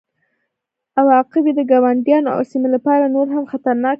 او 0.99 1.05
عواقب 1.13 1.43
یې 1.49 1.53
د 1.57 1.61
ګاونډیانو 1.71 2.29
او 2.35 2.41
سیمې 2.51 2.69
لپاره 2.75 3.13
نور 3.15 3.27
هم 3.35 3.43
خطرناکه 3.51 3.81
کیږي 3.81 3.89